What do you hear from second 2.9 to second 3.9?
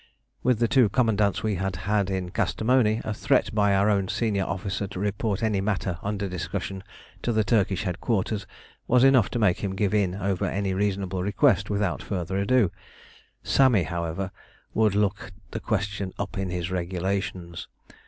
a threat by our